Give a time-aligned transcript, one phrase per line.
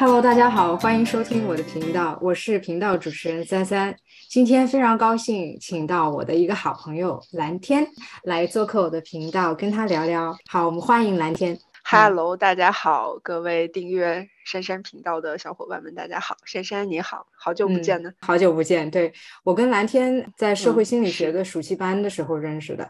[0.00, 3.96] Hello，大家好，欢迎收听我的频道，我是频道主持人三三。
[4.28, 7.84] 今天非常高兴，请到我的一个好朋友蓝天
[8.22, 10.38] 来做客我的频道，跟他聊聊。
[10.46, 11.58] 好，我们欢迎蓝天。
[11.82, 18.88] Hello，大家好，各位订阅珊珊频道的小伙伴们，大家好，珊珊你好，好久不见呢，好久不见。
[18.88, 19.12] 对
[19.42, 22.88] 我跟蓝天在社会心理学的暑期班的时候认识的。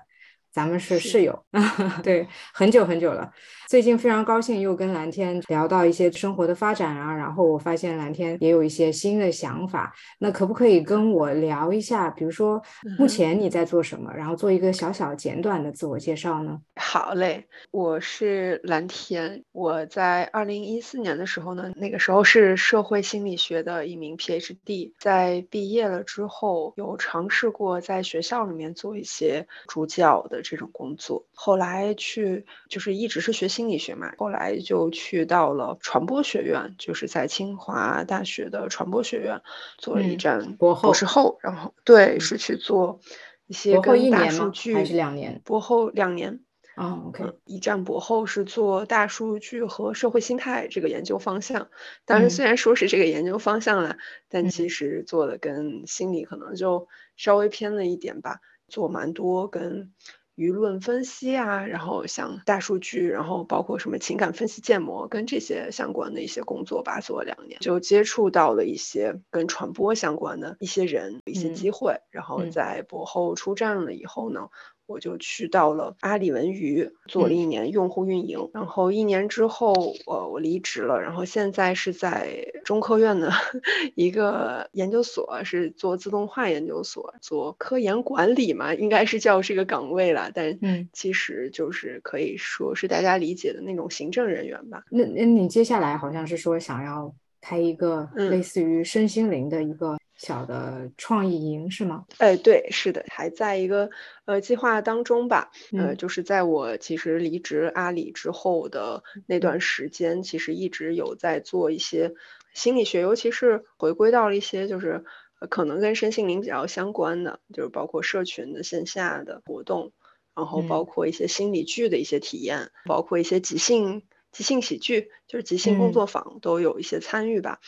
[0.51, 1.45] 咱们是室友，
[2.03, 3.31] 对，很久很久了。
[3.69, 9.93] 最近非常高兴又跟蓝天聊到一些生活的发展啊，然后我发现蓝天也有一些新的想法。
[10.19, 12.09] 那可不可以跟我聊一下？
[12.09, 12.63] 比如说
[12.99, 14.11] 目前你在做什么？
[14.17, 16.59] 然后做一个小小简短的自我介绍呢？
[16.77, 19.45] 好嘞，我是蓝天。
[19.53, 24.93] 我在二零一四年的时候呢，那个时候是社会心理学的一名 PhD。
[24.99, 30.41] 在毕业了之后，有尝试过在学校里面做一些助教的。
[30.41, 39.43] 这种工作，后来去就是一直是学心理学嘛，后来就去到了传播学院，就是在清华大学的传播学院
[39.79, 43.01] 做了一站博士后，然后对是去做
[43.49, 45.43] 一些跟大数据还是两年？
[45.45, 46.39] 博后两年
[46.77, 51.69] 啊，OK，一战博后是做大数据和社会心态这个研究方向，
[52.05, 53.97] 当然虽然说是这个研究方向了，
[54.29, 56.87] 但其实做的跟心理可能就
[57.17, 59.93] 稍微偏了一点吧，做蛮多跟。
[60.39, 74.49] 舆论分析啊，然后像大数据，然后包括什么情感分析建模，跟这些相关的一些工作吧，做了两年，就接触到了一些跟传播相关的一些人、一些机会，然后在博后出站了以后呢。
[74.89, 79.75] 我就去到了阿里文娱，做了一年用户运营，然后一年之后，
[80.07, 83.31] 呃，我离职了，然后现在是在中科院的
[83.95, 90.59] 一个研究所，是做自动化研究所，做科研管理嘛，应该是叫这个岗位了，但
[90.95, 94.83] 其实就是可以说是大家理解的那种行政人员吧。
[94.91, 99.99] 那那你接下来好像是说想要开一个类似于身心灵的一个。
[100.19, 102.05] 小的创意营是吗？
[102.19, 103.89] 哎，对，是的，还在一个
[104.27, 105.51] 呃计划当中吧。
[105.73, 112.15] 呃，就是在我其实离职阿里之后的那段时间，其实一直有在做一些
[112.53, 115.05] 心理学，尤其是回归到了一些就是
[115.49, 119.93] 可能跟身心灵比较相关的，就是包括社群的线下的活动，
[120.35, 124.03] 然后包括一些心理剧的一些体验，包括一些即兴
[124.33, 127.61] 即兴喜剧，就是即兴工作坊都有一些参与吧。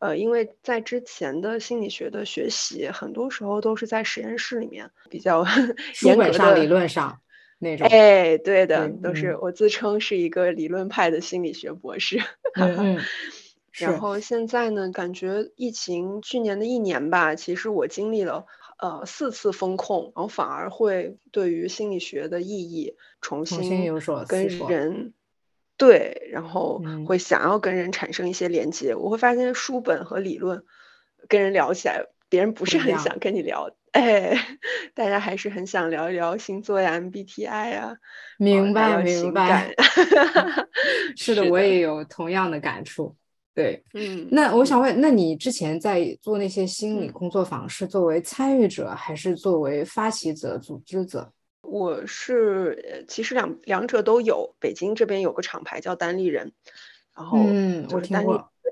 [0.00, 5.44] 呃，因为在之前的心理学的学习，很多时候都是在实验室里面比较
[6.04, 7.20] 严格的理论上
[7.58, 7.86] 那种。
[7.88, 12.22] 哎，对的，都是我自称是一个理论派的心理学博士。
[12.54, 12.98] 嗯，
[13.72, 18.46] 然后现在呢，感觉疫情去年的一年吧，其实我经历了
[18.78, 23.60] 呃四次风控，然后反而会对于心理学的意义重新
[24.28, 25.12] 跟人。
[25.78, 28.94] 对，然后会想要跟人产生一些连接。
[28.94, 30.62] 我会发现书本和理论
[31.28, 33.70] 跟人聊起来，别人不是很想跟你聊。
[33.92, 34.36] 哎，
[34.92, 37.96] 大家还是很想聊一聊星座呀、MBTI 呀。
[38.38, 39.72] 明白，明白。
[41.16, 43.14] 是的，我也有同样的感触。
[43.54, 44.28] 对，嗯。
[44.30, 51.32] 那我想问，那你之前在做那些心理工作坊，是作为参与者，还是作为发起者、组织者？
[51.60, 56.52] 我是其实两两者都有，北京这边有个厂牌叫单立人，
[57.14, 57.38] 然后
[57.88, 58.30] 就是单立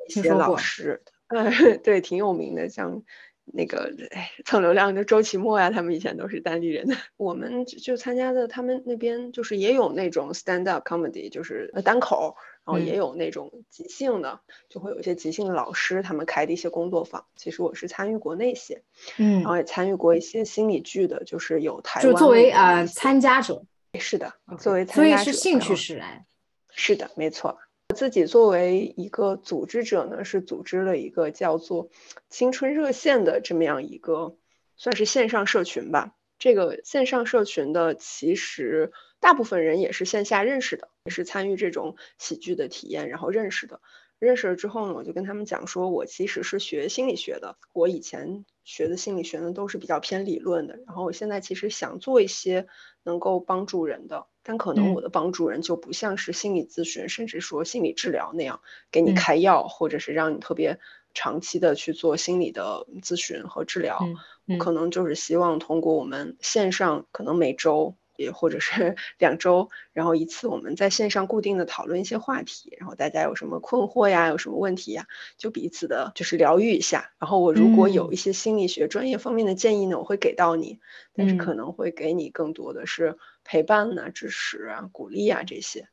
[0.09, 1.51] 一些老师，嗯，
[1.83, 3.03] 对，挺有名的，像
[3.45, 6.97] 那个哎蹭流量的周奇墨呀，他们以前都是单立人的。
[7.17, 12.37] 我们就参加的他们那边就是也有那种 stand up comedy，就是单口。
[12.67, 17.25] 然后也有那种即兴的，就会有一些即兴的老师，他们开的一些工作坊。
[17.37, 18.83] 其实我是参与过那些，
[19.19, 22.13] 嗯，然后也参与过一些心理剧的，就是有台湾。
[22.13, 23.63] 就作为呃参加者，
[24.01, 26.27] 是的，作为参加者，所以是兴趣使然。
[26.71, 27.57] 是的，没错。
[27.91, 31.89] 我自己作为一个组织者呢，是组织了一个叫做
[32.29, 34.35] “青春热线”的这么样一个，
[34.77, 36.15] 算是线上社群吧。
[36.41, 38.93] 这个线上社群的其实。
[39.21, 43.81] 大部分人也是线下认识的，也是参与这种喜剧的体验，然后认识的。
[44.19, 52.67] 认识了之后呢，我就跟他们讲说，我其实是学心理学的，我以前学的心理学呢都是比较偏理论的，然后我现在其实想做一些
[53.03, 60.79] 能够帮助人的，但可能我的帮助人就不像是心理咨询，甚至说心理治疗那样给你开药，或者是让你特别
[61.13, 64.01] 长期的去做心理的咨询和治疗。
[64.49, 67.97] 我可能就是希望通过我们线上，可能每周。
[68.17, 77.13] 也或者是 两周，然后一次我们在线上固定的讨论一些话题，然后大家有什么困惑呀，有什么问题呀，就彼此的就是疗愈一下。
[77.19, 80.79] 然后我如果有一些心理学专业方面的建议呢，我会给到你，
[81.15, 85.89] 但是可能会给你更多的是陪伴呐、支持啊、鼓励啊这些。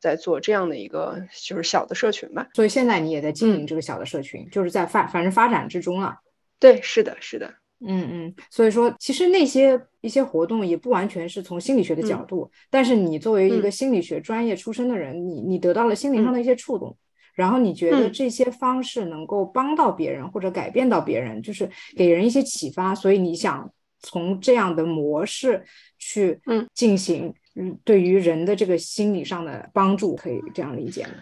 [0.00, 2.48] 在做这样的一个就是小的社群吧。
[2.54, 6.20] 所以现在你也在经营这个小的社群，就是在发反正发展之中了。
[6.60, 7.54] 对，是的，是的。
[7.80, 16.96] 嗯嗯，所以说其实那些一些活动也不完全是从心理学的角度，但是你作为一个心理学专业出身的人，你你得到了心灵上的一些触动，
[17.34, 25.64] 然后你觉得这些方式能够帮到别人或者改变到别人，就是给人一些启发，所以你想从这样的模式
[25.98, 26.40] 去
[26.74, 31.12] 进行，嗯，对于人的这个心理上的帮助，可以这样理解吗？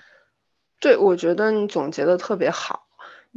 [0.80, 2.85] 对，我觉得你总结的特别好。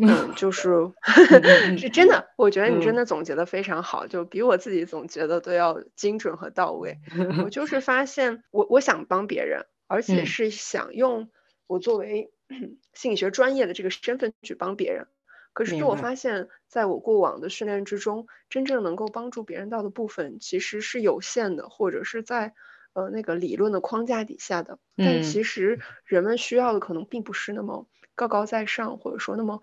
[0.01, 0.69] 嗯，就是
[1.77, 6.99] 是真的，我觉得你真的总结的非常好，就比我自己总结的都要精准和到位。
[7.43, 11.29] 我就是发现，我我想帮别人，而且是想用
[11.67, 12.31] 我作为
[12.93, 15.07] 心理学专业的这个身份去帮别人。
[15.51, 22.53] 可是我发现，在我过往的训练之中，真正能够帮助别人到的部分其实是有限的，或者是在
[22.93, 24.79] 呃那个理论的框架底下的。
[24.95, 27.85] 但其实人们需要的可能并不是那么
[28.15, 29.61] 高高在上，或者说那么。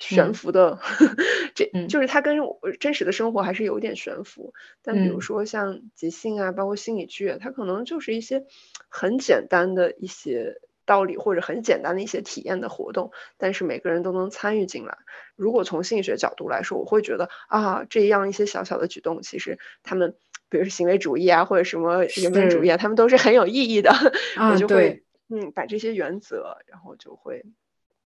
[0.00, 0.80] 悬浮的，
[1.54, 2.38] 这就是它跟
[2.80, 4.54] 真实的生活还是有点悬浮。
[4.82, 8.44] 但比如说像即兴啊，包括心理剧，它可能就是一些
[8.88, 10.56] 很简单的一些
[10.86, 14.96] 道理，或者很简单的一些体验的活动，但是每个人都能参与进来。
[15.36, 20.16] 如果从心理学角度来说，我会觉得啊，这样一些小小的举动，其实他们，
[20.48, 23.92] 比如说行为主义啊，或者什么人本主义啊，他们都是很有意义的。
[24.50, 27.44] 我就会嗯，把这些原则，然后就会。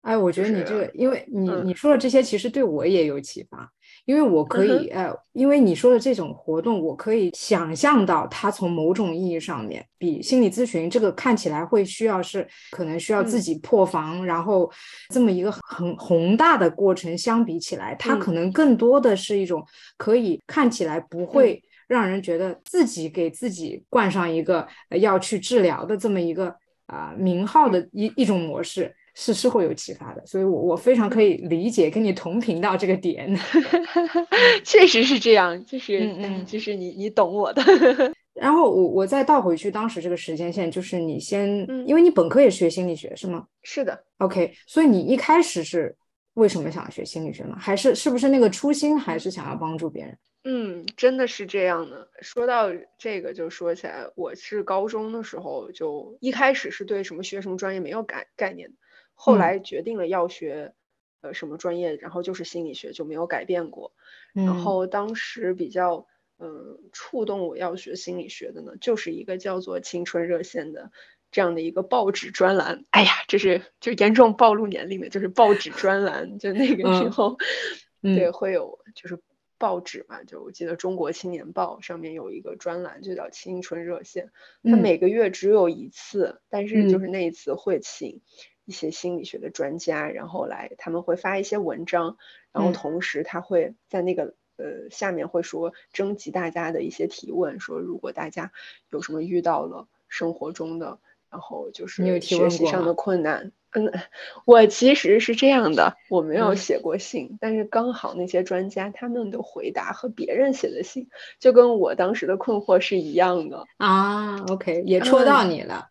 [0.02, 3.70] 哎，我觉得你这个，因为你你说的这些，其实对我也有启发，
[4.06, 14.72] 因为我可以，呃，因为你说的这种活动，我可以想象到，它从某种意义上面，比心理咨询这个看起来会需要是可能需要自己破防，然后
[15.14, 19.64] 这么一个很宏大的过程相比起来，它可能更多的是一种
[19.98, 24.68] 可以看起来不会让人觉得自己给自己冠上一个
[25.00, 26.56] 要去治疗的这么一个
[26.88, 28.96] 啊名号的一一种模式。
[29.14, 33.36] 是是会有启发的，所以，我我非常可以理解跟你同频到这个点，
[34.64, 37.62] 确实是这样，就是嗯嗯，就是你你懂我的。
[38.34, 43.46] 然后我我再倒回去，当时这个时间线就是你先，因为你本科也学心理学是吗？
[43.62, 45.96] 是的，OK，所以你一开始是
[46.36, 47.56] 为什么想学心理学呢？
[47.60, 50.18] 还是是不是那个初心还是想要帮助别人？
[50.44, 52.08] 嗯，真的是这样的。
[52.22, 58.76] 说到这个，就说起来，我是高中的时候就一开始是对什么学什么专业没有概概念的。
[59.24, 60.74] 后来决定了要学，
[61.22, 63.94] 呃，什么专业，然后就是心理学，就没有改变过。
[64.34, 66.08] 然后当时比较，
[66.40, 70.92] 嗯，触动我要学心理学的呢，就是一个叫做《青春热线》的
[71.30, 72.84] 这样的一个报纸专栏。
[72.90, 77.38] 哎呀，这是就严重暴露年龄的，就是报纸专栏，就那个时候，
[78.02, 79.22] 对，会有就是。
[79.62, 84.32] 报纸嘛，就我记得《中国青年报》上面有一个专栏，就叫“青春热线”。
[84.66, 88.22] 它每个月只有一次，但是就是那一次会请
[88.66, 92.18] 一些心理学的专家，然后来他们会发一些文章，
[92.52, 98.52] 然后同时他会在那个呃下面会说征集大家的一些提问，说如果大家
[98.90, 101.00] 有什么遇到了生活中的，
[101.30, 103.52] 然后就是学习上的困难。
[103.74, 103.90] 嗯，
[104.44, 111.08] 我其实是这样的，我没有写过信，但是刚好那些专家他们的回答和别人写的信，
[111.40, 114.42] 就跟我当时的困惑是一样的啊。
[114.50, 115.24] OK，也戳。
[115.24, 115.91] 到你了，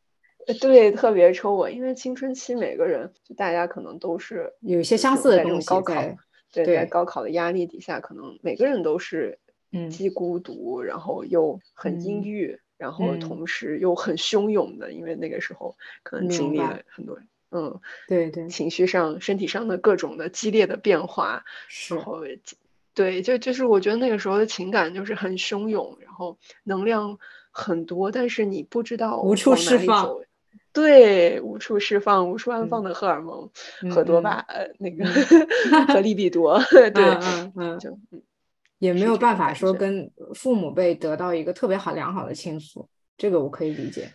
[0.60, 5.94] 对，特别戳我，因为青春期每个人就大家可能都是有一些相似的东西，高考
[6.52, 6.86] 对，在。
[6.86, 9.38] 高考的压力底下，可能每个人都是
[9.72, 12.22] 嗯，既孤独，然后又很阴。
[12.22, 13.46] 郁，然后同。
[13.46, 17.18] 时又很汹涌的，因为那个时候可能经历了很多。
[17.50, 21.42] 嗯，对对，情绪上、身体上的各种的激烈的变化，
[21.90, 22.20] 然后，
[22.94, 27.18] 对，就就是我觉得那个时候的情感就是很汹涌，然后能量
[27.50, 30.16] 很多，但是你不知道无处释放，
[30.72, 33.50] 对，无处释放，无处安放的荷尔蒙
[33.90, 35.04] 和多巴呃，那个
[35.92, 36.60] 和利比多，
[36.94, 37.98] 对，嗯嗯，就
[38.78, 44.08] 也没有办法说跟父母辈得到一个特别好良好的倾诉，这个我可以理解。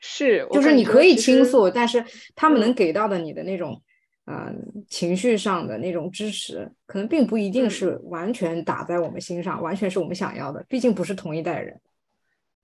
[0.00, 3.80] 是，就是你可以倾诉，但是他们能给到的你的那种，
[4.26, 10.64] 嗯，情绪上的那种支持，可能并不一定是完全打在我们心上，完全是我们想要的。
[10.68, 11.80] 毕竟不是同一代人。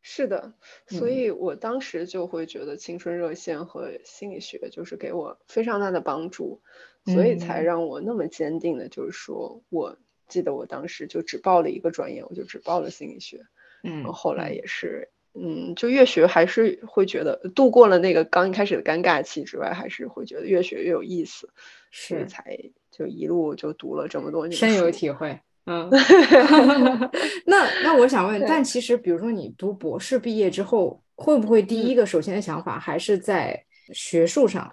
[0.03, 0.53] 是的，
[0.87, 6.61] 所以我当时就会觉得青春热线和心理学就是给我非常大的帮助，
[7.05, 13.47] 所以才让我那么坚定的，就是说，我记得我当时就只报了一个专业，我就只报了心理学。
[13.83, 15.11] 嗯，后来也是。
[15.33, 21.49] 嗯，就越学还是会觉得度过了那个刚一开始的尴尬期之外，还是会觉得越学越有意思，
[21.93, 22.59] 是才
[22.91, 25.39] 就一路就读了这么多年，深有体会。
[25.67, 25.89] 嗯，
[27.47, 33.63] 那那我想问，但其实比如说你读博士毕业之后，会不会第一个首先的想法还是在
[33.93, 34.73] 学术上，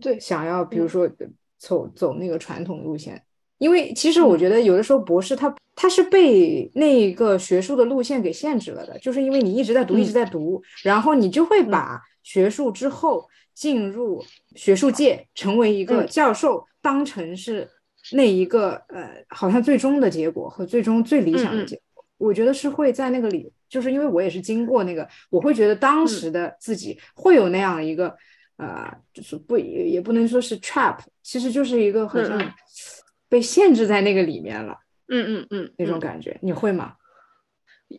[0.00, 1.08] 对，想要比如说
[1.58, 3.22] 走走那个传统路线？
[3.58, 14.22] 因为其实我觉得有的时候博士他他是被那个学术的路线给限制了的，就是因为你一直在读一直在读，然后你就会把学术之后进入
[14.56, 17.70] 学术界成为一个教授当成是
[18.12, 22.04] 那一个呃好像最终的结果和最终最理想的结果。
[22.18, 28.16] 我觉得是会在那个里，就是因为我也是经过那个，我会觉得当时的自己会有那样的一个
[28.56, 32.54] 呃，就是不也也不能说是 trap，其实就是一个好像。
[33.26, 36.94] 被限制在那个里面了，嗯嗯嗯，那种感觉你会吗？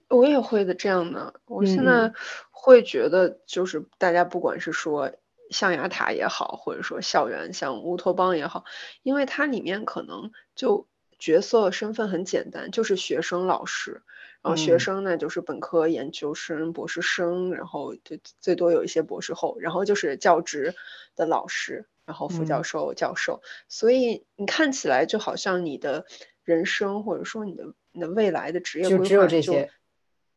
[0.07, 1.41] 我也会的，这样的。
[1.45, 2.13] 我现在
[2.51, 5.11] 会觉得，就是大家不管是说
[5.49, 8.65] 象牙塔也好，或者说校园像乌托邦也好，
[9.03, 10.87] 因为它里面可能就
[11.19, 14.03] 角色身份很简单，就是学生、老师，
[14.41, 20.75] 然后学生呢就是本科、研究生、博士生，然后就最多有一些博士后，然后就是教职
[21.15, 21.87] 的老师。
[22.07, 26.05] 然后副教授、教授，所以你看起来就好像你的
[26.43, 29.71] 人生或者说你的你的未来的职业规划就只有这些，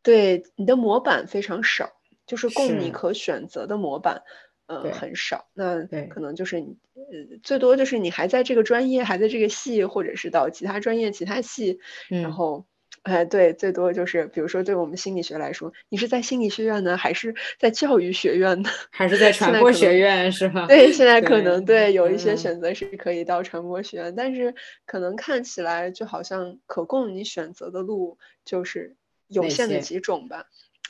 [0.02, 1.92] 对你的模板非常少，
[2.26, 4.22] 就是供你可选择的模板，
[4.68, 5.48] 呃，很少。
[5.54, 12.64] 那可能就是你呃，最多就是你还在这个专业，还在这个系，或者是到其他专业、其他系，然后。
[13.04, 18.68] 哎，对，最多就是，比如说，对我们心理学来说，你是在心理学院呢，还是在教育学院呢？
[18.90, 20.66] 还是在传播学院是吧？
[20.66, 28.96] 对，现在可能对有一些选择是可以到传播学院，但是可能看起来就好像可供你选择的路就是
[29.28, 30.46] 有限的几种吧。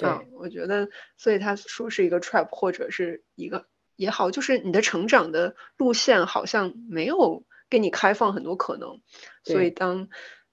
[0.06, 9.00] 啊，我觉得，所以他说是一个 trap 或者是一个也好，就是你的成长的路线好像没有给你开放很多可能，
[9.44, 10.08] 所以当。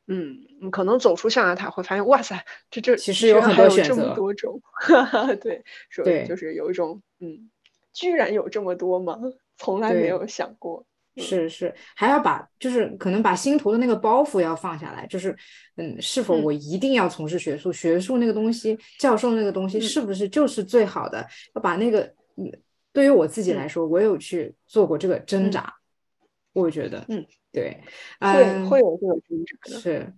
[0.08, 4.62] 嗯，你可能走出象牙塔会发现，哇塞，这这其实有很多选择，这么多种，
[5.42, 7.50] 对，所以就是有一种，嗯，
[7.92, 9.20] 居然有这么多吗？
[9.58, 10.86] 从来没有想过。
[11.18, 15.36] 是是，还要把就是可能把心头的那个包袱要放下来，就是
[15.78, 17.72] 嗯，是否我一定要从事学术？
[17.72, 21.26] 学术那个东西，教授那个东西是不是就是最好的？
[21.54, 22.02] 要把那个，
[22.36, 22.52] 嗯，
[22.92, 25.74] 对于我自己来说，我有去做过这个挣扎，
[26.54, 27.26] 我觉得，嗯。
[27.56, 27.82] 对，
[28.20, 30.14] 会会有这种挣扎的，是，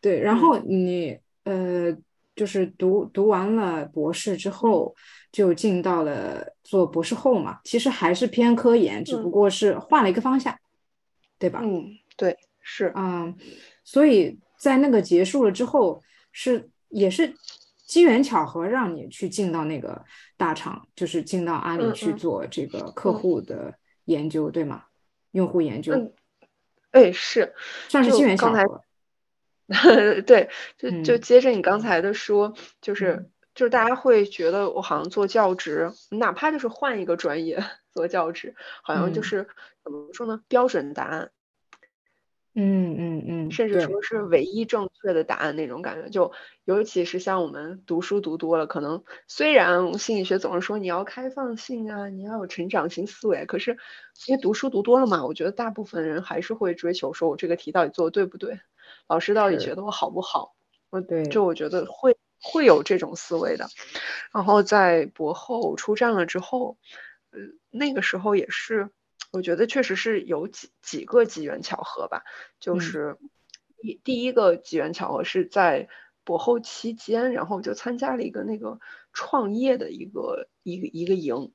[0.00, 0.18] 对。
[0.18, 1.94] 然后你呃，
[2.40, 4.96] 就是读读完了博士之后，
[5.30, 7.60] 就进到了做博士后嘛。
[7.64, 10.58] 其实还是偏科研，只不过是换了一个方向，
[11.38, 11.60] 对吧？
[11.62, 11.84] 嗯，
[12.16, 13.36] 对，是嗯。
[13.84, 17.34] 所以在那个结束了之后，是也是
[17.86, 20.02] 机缘巧合让你去进到那个
[20.38, 23.74] 大厂，就是进到阿里去做这个客户的
[24.06, 24.84] 研究，对吗？
[25.32, 25.92] 用户研究。
[26.92, 27.52] 哎，是，
[27.90, 28.82] 算是机缘巧合。
[30.26, 37.62] 对，就就接着你刚才的说，就是就是大家会觉得我好像做教职，哪怕就是换一个专业
[37.94, 39.48] 做教职，好像就是
[39.84, 40.42] 怎么说呢？
[40.48, 41.30] 标准答案。
[42.52, 46.32] 嗯嗯嗯，甚至说是唯一正确的答案那种感觉，就
[46.64, 53.78] 尤其是像我们读书读多了，可能虽然心理学总是说你要开放性啊，你要有成长型思维，可是
[54.26, 58.58] 因为读书读多了嘛，我觉得大部分人还是会追求说我这个题到底做的对不对，
[59.10, 60.54] 老师到底觉得我好不好？
[60.88, 63.66] 我对，就我觉得会会有这种思维的。
[64.32, 66.78] 然后在博后出站了之后，
[67.32, 67.40] 呃，
[67.70, 68.90] 那个时候也是。
[69.32, 72.24] 我觉得确实是有几几个机缘巧合吧，
[72.58, 73.16] 就是
[73.80, 75.88] 第第一个机缘巧合是在
[76.24, 78.80] 博后期间，然后就参加了一个那个
[79.12, 81.52] 创业的一个一个一个营，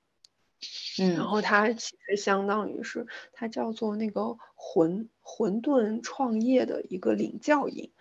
[0.99, 7.91] 嗯，然后它其实相当于是它叫做那个混混沌创业的一个领教营。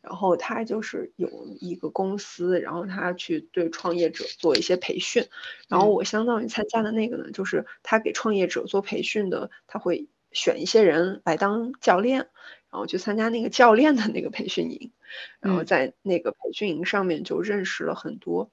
[0.00, 1.28] 然后他就是有
[1.60, 5.26] 一个公司，然后他去对创业者做一些培训，
[5.66, 12.28] 然后我相当于参加的那个呢，就是他给创业者做培训的，他会选一些人来当教练，
[12.70, 14.92] 然后去参加那个教练的那个培训营，
[15.40, 18.52] 然后在那个培训营上面就认识了很多，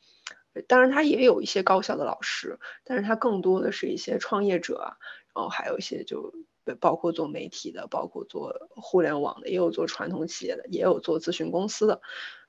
[0.64, 4.98] 当然他也有一些高校的老师，但是他更多的是一些创业者啊，
[5.36, 6.34] 然后还有一些就。
[6.80, 12.02] 包括做媒体的，包括做互联网的，也有做传统企业的，也有做咨询公司的，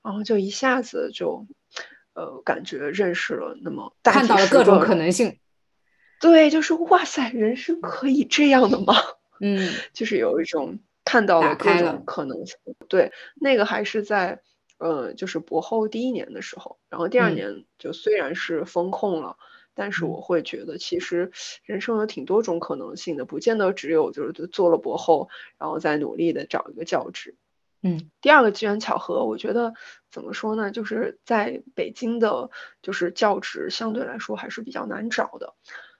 [0.03, 1.45] 然后就一下子就，
[2.15, 5.37] 呃，感觉认识了那么看到了各种可能性，
[6.19, 8.95] 对，就是哇塞，人生可以这样的吗？
[9.39, 12.57] 嗯，就是有一种看到了各种可能性。
[12.89, 14.41] 对，那个还是在，
[14.77, 19.37] 呃，就是博后第一年的时候，然后第二年就虽然是风控了。
[19.79, 21.31] 但是我会觉得，其实
[21.63, 25.29] 人生有挺多种可能性的，不见得只有就是做了博后，
[25.59, 27.35] 然后再努力的找一个教职。
[27.87, 29.73] 嗯，第二个机缘巧合，我觉得
[30.11, 30.71] 怎么说呢？
[30.71, 32.49] 就是在北京的，
[32.81, 35.53] 就是教职相对来说还是比较难找的。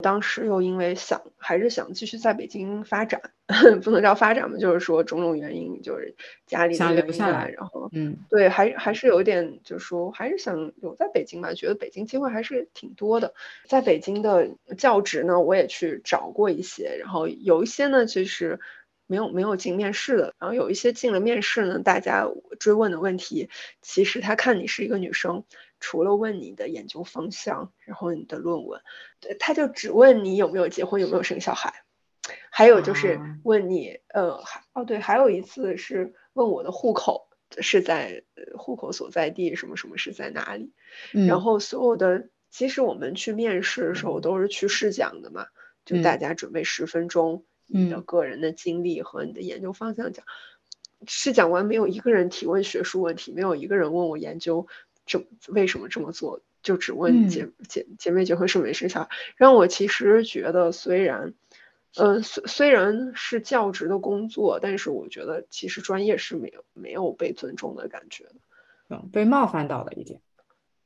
[0.04, 3.20] 当时又因为想还是想继续在北京发展，
[3.84, 6.16] 不能叫发展嘛，就是说种种原因，就是
[6.46, 13.34] 家里想留下来，然后嗯，对，还还是有点，就是说还是想留在北京吧，觉得北京机会还是挺多的。
[13.68, 18.60] 在北京的教职呢，我也去找过一些，然后有一些呢，其实。
[19.08, 22.28] 没有没有进面试的，然后有一些进了面试呢，大家
[22.60, 23.50] 追问的问题，
[23.82, 25.46] 其实他看你是一个女生，
[25.80, 28.82] 除了问你的研究方向，然后你的论文，
[29.22, 31.84] 对他就只问你有没有结婚，有没有生小孩，
[32.52, 37.30] 还有就是问你，呃，哦对，还有一次是问我的户口
[37.62, 38.24] 是在
[38.58, 40.74] 户口所在地什么什么是在哪里，
[41.28, 45.48] 然后所有的，其实我们去面试的时候都是去试讲的嘛，
[45.86, 47.46] 就大家准备十分钟。
[47.68, 50.26] 你的个人的经历和你的研究方向讲，
[51.06, 54.68] 试讲完没有一个人提问学术问题，没有一个人问我研究
[55.06, 61.34] 这为什么这么做，就只问姐姐姐妹结婚是没生小孩，让我其实觉得虽然，
[61.96, 68.36] 呃虽虽然是教职的工作，但是我觉得其实专业是没有没有被尊重的感觉的，
[68.90, 70.20] 嗯，被冒犯到了一点，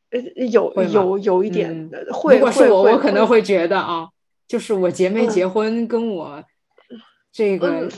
[0.09, 4.09] 呃有有有一点会，如果是我我可能会觉得啊，
[4.47, 6.43] 就是我姐妹结婚跟我。
[7.31, 7.89] 这个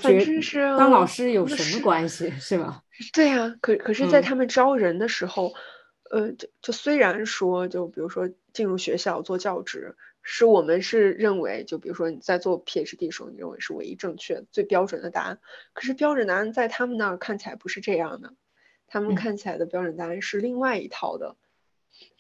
[0.77, 2.83] 当老师有什么关系，是吧？
[3.13, 5.53] 对呀，可可是，在他们招人的时候，
[6.11, 15.39] 呃，就就虽然说，就比如说进入学校做教职，是我们是认为，就比如说你在做 PhD 的时候，你认为是唯一正确、最标准的答案。
[15.73, 18.33] 可是标准答案在他们那儿看起来不是这样的，
[18.85, 21.35] 他们看起来的标准答案是另外一套的，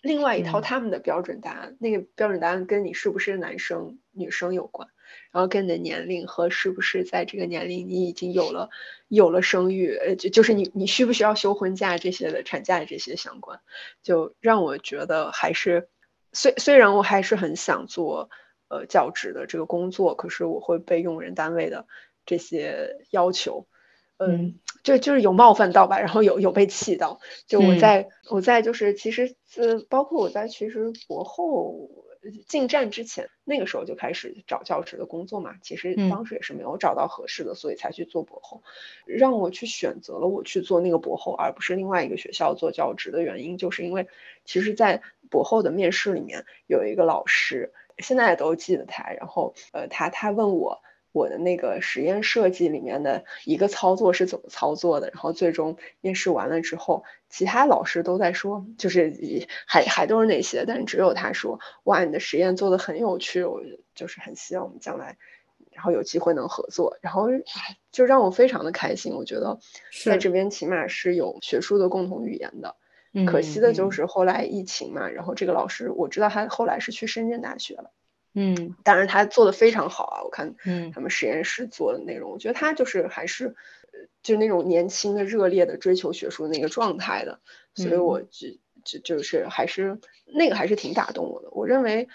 [0.01, 1.75] 另外一套他们的标准答案。
[1.79, 4.89] 那个标准答案跟你是不是男生女生有关。
[5.31, 8.69] 然后跟你的年龄和是不是在这个年龄你已经有了
[9.07, 13.59] 有了生育，呃，就就是你你需不需要休婚假这些的产假这些相关，
[14.01, 15.87] 就让我觉得还是
[16.31, 18.29] 虽虽然我还是很想做
[18.69, 21.87] 呃教职的这个工作，可是我会被用人单位的
[22.25, 23.67] 这些要求，
[24.27, 31.89] 嗯，就就是有冒犯到吧，然后有有被气到，就我在我在就是其实呃包括我在其实博后。
[32.47, 35.55] 进站之前，那个时候就开始找教职的工作嘛。
[35.61, 38.63] 其实当时也是没有找到合适的，所以才去做博后。
[39.05, 44.07] 让我去选择了我去做那个博后，而不是另外一个学校做教职的原因，就是因为
[44.45, 49.11] 其实，在博后的面试里面有一个老师，现在都记得他。
[49.11, 50.81] 然后，呃，他他问我。
[51.13, 55.09] 我的那个实验设计里面的一个操作是怎么操作的？
[55.11, 63.61] 然后最终面试完了之后，其他老师都在说，就是还还都是那些，但只有他说，哇，你的实验做的很有趣，我
[63.95, 65.17] 就是很希望我们将来，
[65.71, 67.27] 然后有机会能合作，然后
[67.91, 69.13] 就让我非常的开心。
[69.13, 69.59] 我觉得
[70.03, 72.75] 在这边起码是有学术的共同语言的。
[73.27, 77.91] 可惜的就是后来疫情嘛，然后这个老师我知道他后来是去深圳大学了。
[78.33, 80.23] 嗯，当然他做的非常好啊！
[80.23, 83.55] 我看嗯他们实验室做的内容，我觉得他就是还是，
[84.21, 87.39] 就那种年轻的、热烈的追求学术的那个状态的，
[87.75, 88.47] 所以我就
[88.83, 91.49] 就就是还是那个还是挺打动我的。
[91.51, 92.07] 我认为，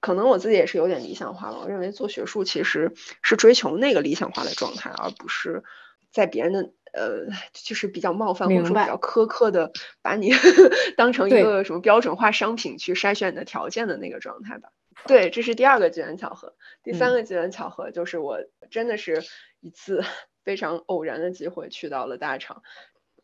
[0.00, 1.60] 可能我自己也是有点理想化了。
[1.60, 5.62] 我认为做学术其实是追求那个理想化的状态，而不是
[6.10, 10.30] 在别人的呃，就是比较冒犯或者说比较苛刻的把你
[10.98, 14.68] 当成一个什么标准化商品去筛选你的条件的那个状态吧。
[15.06, 16.54] 对，这是第二个机缘巧合。
[16.82, 18.38] 第三个机缘巧合就是我
[18.70, 19.22] 真的是
[19.60, 20.02] 一次
[20.44, 22.62] 非常偶然的机会去到了大厂，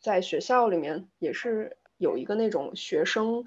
[0.01, 3.45] 在学校里面也是有一个那种学生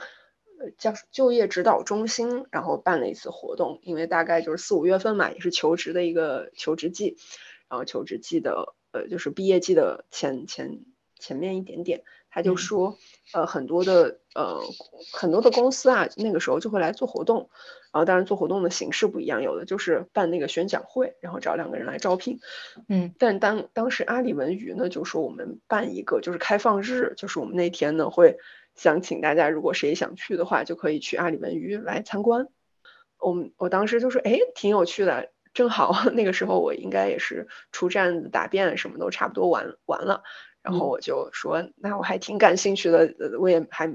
[0.59, 7.17] 呃叫就业指导中心，然后办了一次活动，因为大概就是四五月份嘛，也是求职的一个求职季，
[7.69, 10.79] 然后求职季的呃就是毕业季的前前
[11.19, 12.03] 前面一点点。
[12.33, 12.97] 他就说，
[13.33, 14.61] 呃，很多的，呃，
[15.11, 17.49] 很多的公司啊，那个时候就会来做活动，
[17.93, 22.39] 然后当然做活动的形式不一样，有的就是办那个宣讲会，然后找两个人来招聘，
[22.87, 28.37] 嗯，但当当时阿里文娱呢就说我们办一个就是开放日，就是我们那天呢会
[28.75, 32.47] 想请大家，如果谁想去的话，就可以去阿里文娱来参观。
[33.19, 40.23] 我们我当时就说，哎，挺有趣的，正好 那个时候我应该也是出站答辩什么都差不多完完了。
[40.63, 43.87] 然后我就说，那我还挺感兴趣的，我也还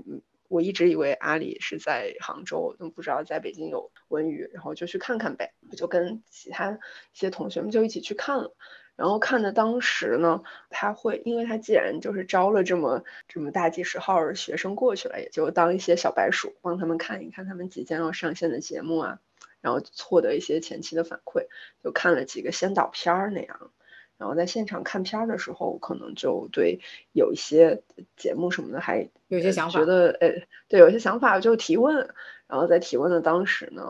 [0.48, 5.54] 我一直以为阿里是在杭州，都不知道在北京有文娱，然后就去看看呗。
[5.70, 6.78] 我就跟其他一
[7.12, 8.54] 些同学们就一起去看了，
[8.96, 19.18] 然后看的当时呢，他会，因为他既然就是招了这么这么大几十号学生过去了，也就当一些小白鼠，帮他们看一看他们即将要上线的节目啊，
[19.60, 21.46] 然后获得一些前期的反馈，
[21.82, 23.72] 就看了几个先导片儿那样。
[24.18, 26.80] 然后在现场看片儿的时候，可能就对
[27.12, 27.82] 有一些
[28.16, 30.30] 节目什么的还有些想法，觉得呃，
[30.68, 32.08] 对，有些想法就提问。
[32.48, 33.82] 然后在提问的当时呢，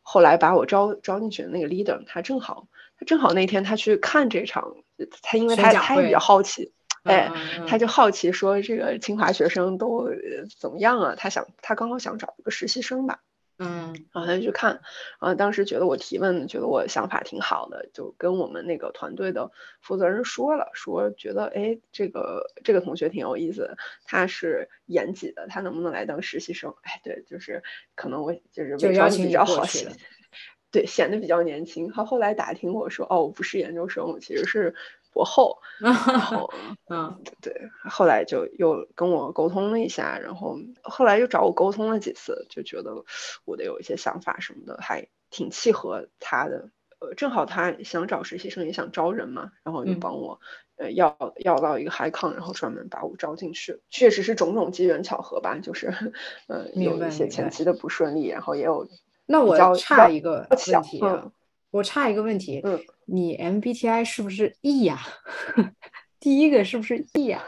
[0.00, 4.76] 后来把我招招进去的那个 leader，他正好他正好那天他去看这场，
[5.20, 7.32] 他因为他他也比较好奇，哎，
[7.66, 10.08] 他就好奇说这个清华学生都
[10.60, 11.14] 怎么样啊？
[11.16, 13.20] 他想他刚好想找一个实习生吧。
[13.58, 14.80] 嗯，然后他就去看，
[15.20, 26.74] 然后当时觉得我提问，觉得我想法挺好的，就跟我们那个团队的负责人说了，说觉得哎，这个这个同学挺有意思的，他是延几的，他能不能来当实习生？
[26.82, 27.62] 哎，对，就是
[27.94, 29.88] 可能我就是就邀请比较好些，
[30.72, 31.90] 对，显得比较年轻。
[31.92, 34.74] 他后来打听我说，哦，我不是研究生，我其实是。
[35.14, 36.52] 博后， 然后，
[36.90, 43.04] 嗯，对，后来就又跟我沟通了一下，然后后来又找我沟通了几次，就觉得
[43.46, 46.70] 我的有一些想法什么的还挺契合他的。
[47.00, 50.40] 呃，正好他想找实习生，也想招人嘛，然后就帮我，
[50.76, 53.80] 呃，要要到一个 high con，然后专门把我招进去。
[53.90, 55.92] 确实是种种机缘巧合吧，就是，
[56.48, 58.88] 呃，有一些前期的不顺利，然后也有。
[59.26, 61.00] 那我差一个问题，
[61.74, 62.80] 我差一个问题，嗯。
[63.06, 64.98] 你 MBTI 是不是 E 呀？
[66.20, 67.42] 第一个是不是 E 呀？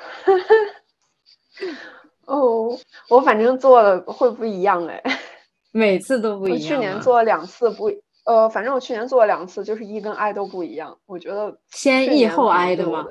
[2.26, 2.76] 哦，
[3.08, 5.00] 我反正做了会不一样哎，
[5.70, 6.60] 每次都不一样。
[6.60, 7.88] 去年做了两次不，
[8.24, 10.98] 呃，反正我去年做了两次，就是 E 跟 I 都不一样。
[11.06, 13.06] 我觉得先 E 后 I 的吗？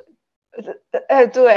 [0.92, 1.54] 呃，哎，对，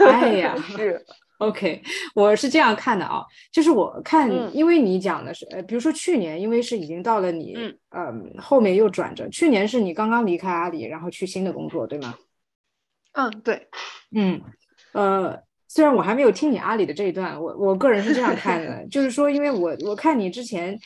[0.00, 1.04] 哎呀，是。
[1.44, 1.82] OK，
[2.14, 7.54] 我是这样看的啊，就是我看，因为你讲的是，呃，比如说去年，因为是已经到了你，
[7.90, 12.14] 嗯，后面又转折，去年是你刚刚离开阿里，然后去新的工作，对吗？
[13.12, 13.68] 嗯，对，
[14.14, 14.40] 嗯，
[14.92, 20.78] 呃，虽然我还没有听你阿里的这一段，我我个人是这样看的， 就是说，因为我我看你之前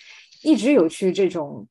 [0.43, 1.67] 一直有去这种。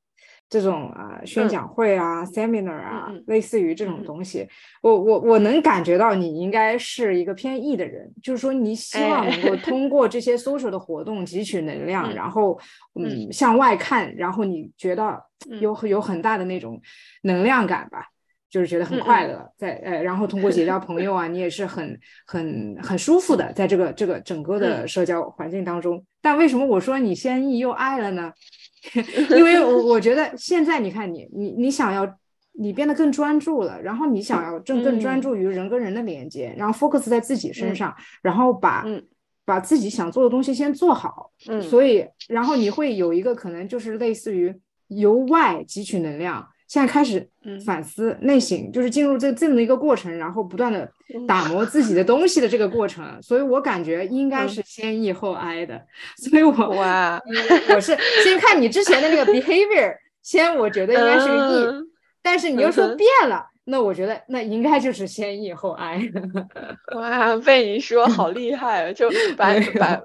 [0.49, 4.47] 这种啊宣讲会啊，seminar 啊，类似于这种东西，
[4.81, 12.59] 我我我能感觉到你应该是一个偏 E 的人，就是说你希望能够通过这些 social 的活动汲取能量，然后
[12.95, 13.27] 嗯。
[13.31, 15.21] 向外看，然后你觉得
[15.59, 16.81] 有有很大的那种
[17.23, 18.05] 能量感吧，
[18.49, 26.03] 就是觉得很快乐，在呃然后通过结交朋友啊，你也是很很很舒服的，在这个这个整个的社交环境当中。
[26.21, 28.31] 但为什么我说你先 E 又爱了呢？
[29.35, 32.17] 因为我我觉得现在你看你你你想要
[32.53, 38.85] 你变得更专注了，然后你想要正更专注于人跟人的连接，然后 focus 在自己身上，然后把
[39.45, 41.31] 把自己想做的东西先做好。
[41.47, 44.53] 嗯，所以然后你会有一个可能就是类似于
[44.87, 46.47] 由外汲取能量。
[46.67, 47.25] 现在开始
[47.65, 50.89] 反思内省，就是进入这这么的一个过程，然后不断的
[51.25, 55.81] 打磨自己的东西的这个过程，所以我感觉应该是先易后哀的，
[56.17, 57.21] 所以我哇，
[57.73, 61.87] 我是先看你之前的那个 behavior， 先我觉得应该是个 E，
[62.21, 66.01] 但是你又说变了，那我觉得那应该就是先易后哀。
[66.95, 70.01] 哇，被你说好厉害，就把把。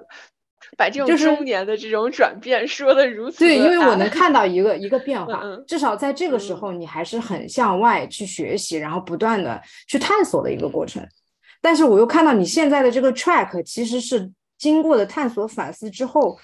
[0.77, 4.09] 把这种中年的这种转变说的如此对，因为我能。
[4.13, 11.03] 看到一个一个变化，至少在这个时候，你还是很向外去学习，然后不断的去探索的一个过程。
[11.59, 16.37] 但是我又看到你现在的这个 track，其实是经过的探索反思之后，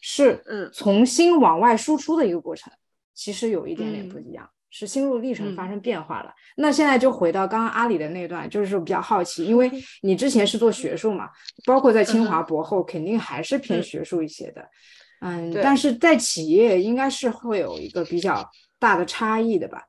[0.00, 0.70] 是嗯。
[0.72, 2.72] 重新往外输出的一个过程，
[3.14, 4.48] 其实有一点点不一样。
[4.70, 6.32] 是心路历程发生变化了。
[6.56, 9.70] 那现在就回到刚刚阿里的那段，就是比较好奇，因为
[10.02, 11.28] 你之前是做学术嘛，
[11.66, 14.66] 包括在清华博后，肯定还是偏学术一些的。
[15.20, 19.84] 嗯，但是在企业应该是会有一个比较大的差异的吧？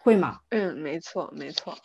[0.00, 0.40] 会吗？
[0.50, 1.76] 嗯，没错，没错。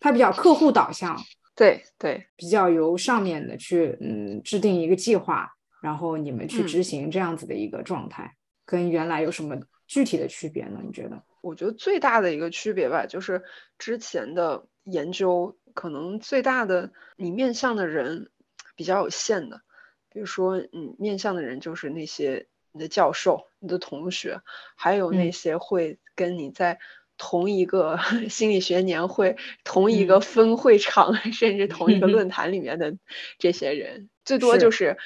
[0.00, 1.16] 它比较客户导向，
[1.54, 5.48] 对对，比较由上面的去嗯制定一个计划，
[5.82, 10.80] 然后你们去执行这样子的一个状态，跟原来有什么具体的区别呢？
[10.82, 11.22] 你觉得？
[11.42, 13.42] 我觉得最大的一个区别吧，就是
[13.76, 18.30] 之前的研究可能最大的你面向的人
[18.76, 19.60] 比较有限的，
[20.08, 24.40] 比如说你面向的人就是那些你的教授、你的同学，
[24.76, 26.78] 还有那些会跟你在
[27.18, 27.98] 同一个
[28.30, 32.96] 心理学年会、同一个分会场，甚至同一个论 坛里面的
[33.38, 34.96] 这些人，最多就是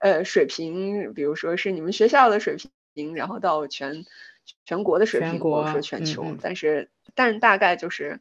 [0.00, 2.56] 呃水平，比如说是你们学校的水
[2.92, 4.04] 平，然后到全。
[4.64, 8.20] 全国的水平，或者说全球，但是，但是大概就是，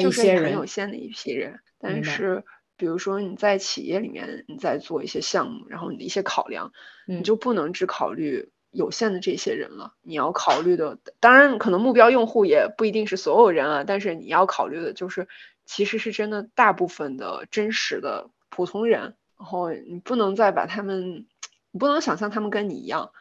[0.00, 1.60] 就是很有限的一批人。
[1.78, 2.44] 但是，
[2.76, 6.72] 比如说你在企业里面，你在做一些项目，然后你的一些考量，
[7.18, 9.94] 你就不能只考虑有限的这些人了。
[10.02, 15.28] 你要考虑的，当然可能目标用户也不一定是所有人啊，但是你要考虑的就是，
[15.66, 19.16] 其实是真的大部分的真实的普通人。
[19.36, 21.26] 然后你不能再把他们，
[21.70, 23.12] 你不能想象他们跟你一样，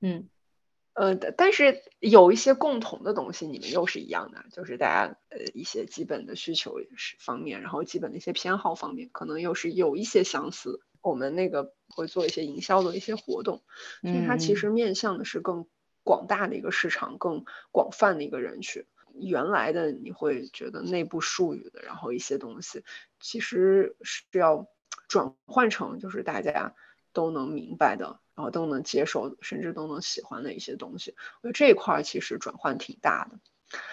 [0.00, 0.28] 嗯。
[0.94, 10.80] 呃，但是有一些共同的东西，你们又是一样的，就是大家呃一些基本的需求是方面，然后基本的一些偏好方面，可能又是有一些相似。
[11.02, 13.62] 我们那个会做一些营销的一些活动，
[14.00, 15.66] 所以它其实面向的是更
[16.02, 18.86] 广大的一个市场，更广泛的一个人群。
[19.12, 22.84] 原来的你会觉得内部术语的，然后一些东西，
[23.20, 24.66] 其实是要
[25.08, 26.74] 转换成就是大家
[27.12, 28.20] 都能明白的。
[28.36, 33.38] 然后都能接受，甚至都能喜欢的一些东西，我觉得这一块其实转换挺大的。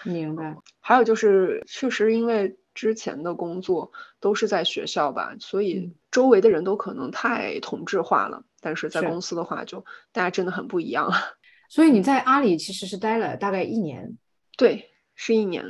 [0.03, 0.55] 明白。
[0.79, 8.43] 还有就是，确实因为之前的工作都是在学校吧，所以周围的人都可能太同质化了。
[8.59, 11.11] 但是在公司的话，就大家真的很不一样。
[11.69, 14.17] 所以你在阿里其实是待了大概一年。
[14.57, 15.65] 对，是一年。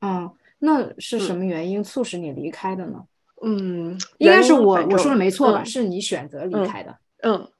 [0.00, 3.04] 嗯，那是什么原因促使你离开的呢？
[3.42, 5.64] 嗯，应该是我我说的没错吧？
[5.64, 6.96] 是你选择离开的。
[7.22, 7.52] 嗯，对。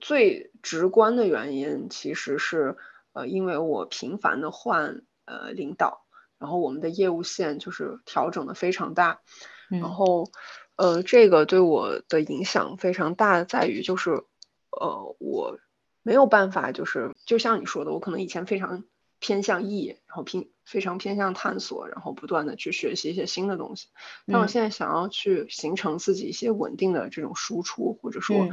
[0.00, 2.76] 最直观的原因其实是，
[3.12, 6.04] 呃，因为我频繁的换呃领导，
[6.38, 9.20] 然后我们的业务线就是调整的非常大，
[9.68, 10.30] 然后，
[10.76, 14.24] 呃，这个对我的影响非常大，在于就是，
[14.70, 15.58] 呃，我
[16.02, 18.84] 没有办法，就是就像你说的，我可能以前非常
[19.18, 23.88] 偏向 E，然后偏非常偏向探索，然后不断的去学习一些新的东西，
[24.26, 28.48] 但我现在想要去形成自己一些稳定的这种输出，或者说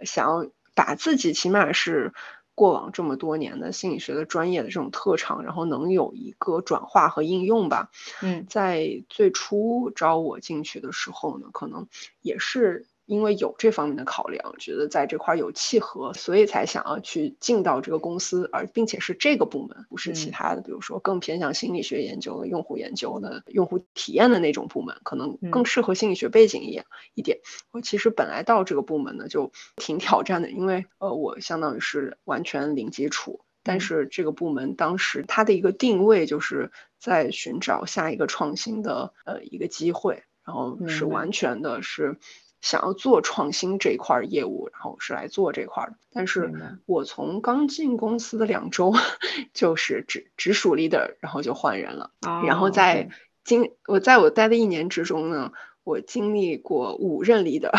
[0.00, 0.50] 想要。
[0.76, 2.12] 把自己起码是
[2.54, 7.90] 过往这么多年的心理学的专业的这种特长，然后能有一个转化和应用吧。
[8.22, 11.88] 嗯，在最初招我进去的时候呢，可能
[12.22, 12.86] 也是。
[13.06, 27.38] 因为有这方面的考量，觉得在这块有契合，所以才想要去进到这个公司，而并且是这个部门，不是其他的，比如说更偏向心理学研究的、用户研究的、用户体验的那种部门，可能更适合心理学背景一点一点。
[27.70, 42.18] 我其实本来到这个部门呢就挺挑战的，因为呃我相当于是完全零基础，但是这个部门当时它的一个定位就是在寻找下一个创新的呃一个机会，然后是完全的是。
[42.62, 45.96] 想要做创新这一块业务，然后是来做这块的。
[46.10, 46.52] 但是
[46.86, 48.92] 我从刚进公司的两周，
[49.54, 52.10] 就是直直属 leader，然后就换人了。
[52.44, 53.08] 然后在
[53.44, 55.52] 经我在我待的一年之中呢，
[55.84, 57.70] 我经历过五任 leader，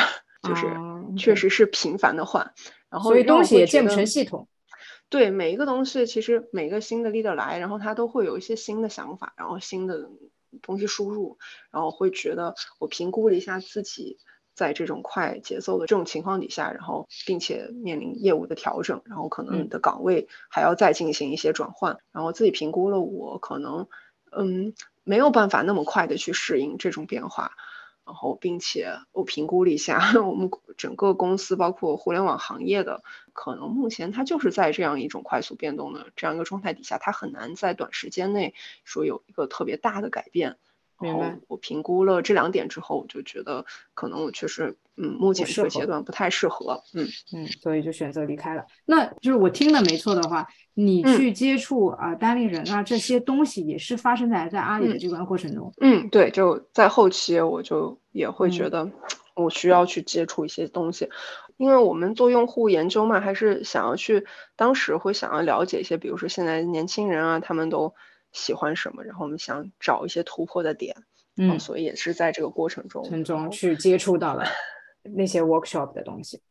[0.44, 0.68] 就是
[1.18, 2.54] 确实是频繁的换。
[2.90, 4.48] 然后所以东西也建不成系统。
[5.10, 10.10] 对每一个东西，其实每个新的 leader 来，然后他都会有一些新的想法，然后新的
[10.62, 11.38] 东西输入，
[11.72, 14.18] 然后会觉得我评估了一下自己。
[14.58, 23.88] 在这种快节奏的这种情况底下，然后并且面临业务的调整，然后可能你的岗位还要再进行一些转换，然后自己评估了，我可能
[24.32, 27.52] 嗯没有办法那么快的去适应这种变化，
[28.04, 40.58] 然后并且我评估了一下 我们整个公司包括互联网行业的可能目前它就是在这样一种快速变动的这样一个状态底下，它很难在短时间内说有一个特别大的改变。
[41.00, 48.66] 然后我评估了这两点之后，我就觉得可能我确实，嗯，目前这个阶段不太适合，嗯嗯，所以就选择离开了。
[48.86, 55.72] 那就是我听的没错的话，你去接触啊单立人啊这些东西，也是发生在在阿里的这段过程中。
[55.82, 58.90] 嗯，对，就在后期我就也会觉得
[59.36, 61.10] 我需要去接触一些东西，
[61.58, 67.94] 因为我们做用户研究嘛，还是想要去，当时会想要了解一些，比如说现在年轻人啊，他们都。
[68.32, 70.96] 喜欢什么，然后我们想找一些突破的点，
[71.38, 74.46] 嗯，所以也是在这个过程中，中去接触到了
[75.04, 76.42] 那些 workshop 的东西。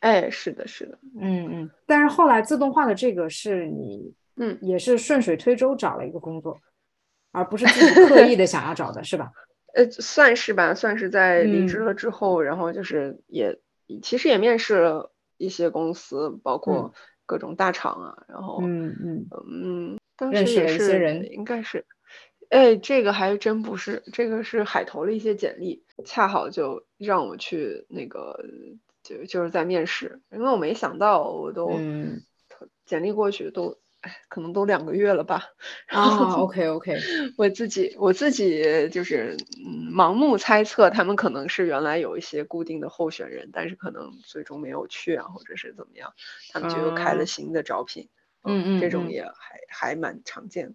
[0.00, 1.70] 哎，是的，是的，嗯嗯。
[1.86, 6.60] 但是后来自动化的这个是你，嗯，也是顺水推舟找了一个工作，
[7.30, 9.30] 而不是自己刻意的想要找的，是吧？
[9.74, 13.58] 呃，算是吧，算是在离职了之后，然后就是也
[14.02, 16.92] 其实也面试了一些公司，包括
[17.24, 19.88] 各种大厂啊，然后，嗯嗯嗯。
[19.92, 21.86] 认识了一些人，应该是，
[22.50, 28.44] 哎，这个还真不是，这个是海投了一些简历，恰好就让我去那个，
[29.02, 31.80] 就就是在面试，因为我没想到，我都
[32.84, 35.44] 简历过去都，哎，可能都两个月了吧。
[35.88, 36.98] 啊，OK OK，
[37.38, 39.36] 我自己我自己就是
[39.94, 46.12] 盲目猜测，他们可能是原来有一些固定的候选人，但是可能最终没有去啊，或者是怎么样，
[46.50, 48.08] 他们就又开了新的招聘。
[48.44, 50.74] 嗯嗯，这种也还还蛮常见的。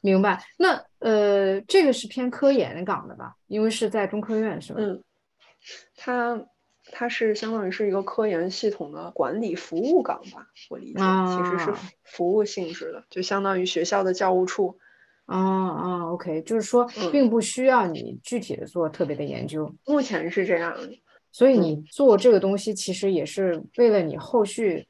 [0.00, 0.42] 明白。
[0.58, 3.36] 那呃，这个是偏科研岗的吧？
[3.46, 4.80] 因为是在中科院，是吧？
[4.80, 5.02] 嗯，
[5.96, 6.46] 它
[6.92, 10.48] 它是相当于是一个科研系统的管理服务岗吧？
[10.70, 11.72] 我理解，其实是
[12.04, 14.78] 服务性质的，就相当于学校的教务处。
[15.26, 19.72] 啊啊，OK，就是说并不需要你具体的做特别的研究。
[19.86, 20.76] 目前是这样。
[21.30, 24.86] 所以你做这个东西，其实也是为了你后续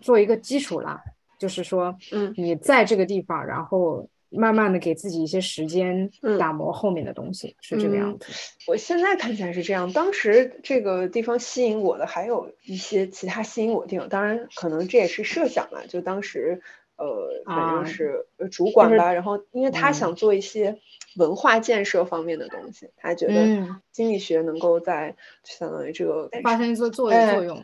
[0.00, 1.00] 做一个基础啦。
[1.44, 8.26] 就是说，嗯，你在这个地方，然后慢慢的给自己一些时间打磨后面的东西，是这个样子。
[8.66, 16.62] 我现在看起来是这样，当时这个地方吸引我的还有一些其他吸引我的地方，当然可能这也是设想了，就当时。
[16.96, 20.78] 呃，反正是主管吧，然后因为他想做一些
[21.16, 27.60] 文化建设方面的东西，他觉得经济学能够在相当于这个发生一做作用。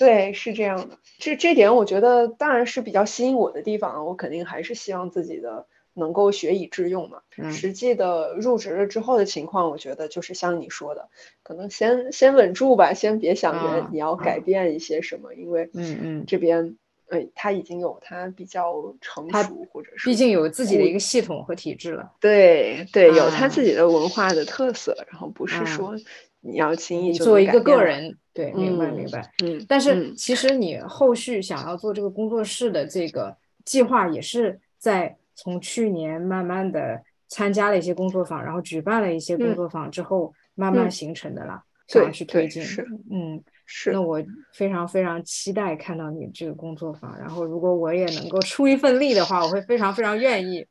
[0.00, 0.98] 对，是这样的。
[1.18, 7.18] 这这点我觉得当然是比较吸引我的地方，我肯定还是希望自己的能够学以致用嘛。
[7.52, 11.10] 实际的入职了之后的情况，我觉得就是像你说的，
[11.42, 16.78] 可能先先稳住吧，先别想着你要改变一些什么，因为嗯嗯这边。
[17.12, 22.12] 哎，他已经有他比较成熟，或者是毕竟有自己的一个系统和体制了。
[22.20, 25.96] 对对，有他自己的文化的特色，然后不是说
[26.40, 28.16] 你要轻易做一个个人。
[28.40, 29.30] 对，明白明白。
[29.44, 41.62] 嗯，但是其实你后续想要做这个工作室的这个计划，也是在从去年慢慢的参加了一些工作坊，然后举办了一些工作坊之后，慢慢形成的啦。
[41.86, 42.62] 想要去推进。
[42.62, 43.42] 是，嗯。
[43.72, 44.20] 是，那我
[44.52, 47.16] 非常非常期待看到你这个工作坊。
[47.16, 50.66] 然后，如果我也能够出一份力的话，我会非常非常愿意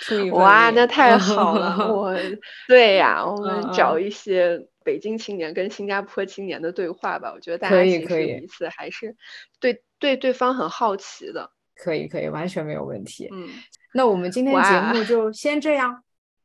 [0.00, 0.40] 出一份。
[0.40, 1.76] 哇，那太好了！
[1.94, 2.16] 我，
[2.66, 7.30] 对呀，我们找一些北京青年跟新加坡青年的对话吧。
[7.34, 9.14] 我觉得大家其实彼此还是
[9.60, 11.50] 对对对方很好奇的。
[11.76, 13.28] 可以，可以，完全没有问题。
[13.30, 13.50] 嗯，
[13.92, 16.02] 那我们今天节目就先这样。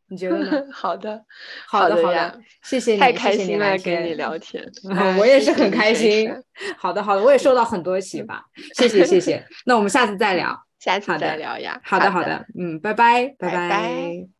[0.08, 0.62] 你觉得呢？
[0.69, 1.23] 好的，
[1.65, 4.62] 好的，好的，谢谢你，太开心了，跟你聊天，
[5.17, 6.29] 我也是很开心。
[6.77, 9.43] 好的，好的，我也受到很多启发，谢谢，谢谢。
[9.65, 11.79] 那我们下次再聊，下次再聊呀。
[11.86, 14.33] 好的，好的，嗯，拜拜，拜拜。